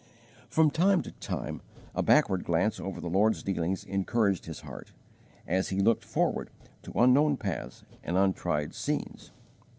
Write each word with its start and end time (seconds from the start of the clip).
From 0.49 0.71
time 0.71 1.03
to 1.03 1.11
time 1.11 1.61
a 1.93 2.01
backward 2.01 2.43
glance 2.43 2.79
over 2.79 2.99
the 2.99 3.07
Lord's 3.07 3.43
dealings 3.43 3.83
encouraged 3.83 4.47
his 4.47 4.61
heart, 4.61 4.93
as 5.45 5.69
he 5.69 5.79
looked 5.79 6.05
forward 6.05 6.49
to 6.81 6.91
unknown 6.99 7.37
paths 7.37 7.83
and 8.03 8.17
untried 8.17 8.73
scenes. 8.73 9.29